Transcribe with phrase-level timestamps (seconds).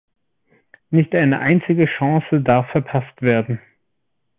[0.89, 3.61] Nicht eine einzige Chance darf verpasst werden.